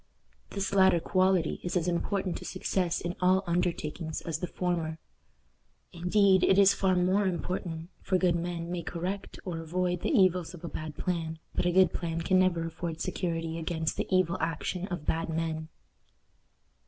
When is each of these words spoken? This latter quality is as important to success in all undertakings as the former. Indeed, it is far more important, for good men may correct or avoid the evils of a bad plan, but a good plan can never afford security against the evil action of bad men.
This 0.49 0.73
latter 0.73 0.99
quality 0.99 1.59
is 1.63 1.77
as 1.77 1.87
important 1.87 2.35
to 2.37 2.43
success 2.43 3.01
in 3.01 3.15
all 3.21 3.43
undertakings 3.45 4.21
as 4.21 4.39
the 4.39 4.47
former. 4.47 4.97
Indeed, 5.93 6.43
it 6.43 6.57
is 6.57 6.73
far 6.73 6.95
more 6.95 7.27
important, 7.27 7.91
for 8.01 8.17
good 8.17 8.35
men 8.35 8.71
may 8.71 8.81
correct 8.81 9.39
or 9.45 9.59
avoid 9.59 10.01
the 10.01 10.09
evils 10.09 10.55
of 10.55 10.63
a 10.63 10.67
bad 10.67 10.97
plan, 10.97 11.37
but 11.53 11.67
a 11.67 11.71
good 11.71 11.93
plan 11.93 12.21
can 12.21 12.39
never 12.39 12.65
afford 12.65 12.99
security 12.99 13.59
against 13.59 13.95
the 13.95 14.07
evil 14.09 14.37
action 14.41 14.87
of 14.87 15.05
bad 15.05 15.29
men. 15.29 15.67